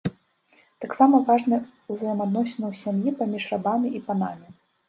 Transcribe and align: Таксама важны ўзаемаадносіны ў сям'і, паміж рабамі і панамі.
Таксама 0.85 1.19
важны 1.27 1.59
ўзаемаадносіны 1.93 2.65
ў 2.71 2.81
сям'і, 2.83 3.15
паміж 3.23 3.43
рабамі 3.55 3.97
і 4.01 4.07
панамі. 4.09 4.47